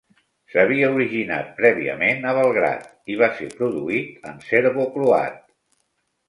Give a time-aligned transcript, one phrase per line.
[0.51, 5.39] S'havia originat prèviament a Belgrad i va ser produït en serbo-croat.